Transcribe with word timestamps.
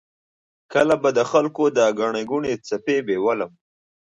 کله 0.73 0.95
به 1.01 1.09
د 1.17 1.19
خلکو 1.31 1.63
د 1.77 1.79
ګڼې 1.99 2.23
ګوڼې 2.29 2.53
څپې 2.67 2.97
بیولم. 3.07 3.51